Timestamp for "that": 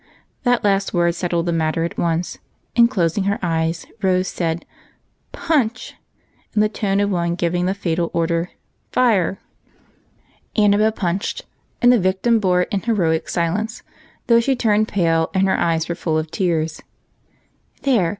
0.41-0.63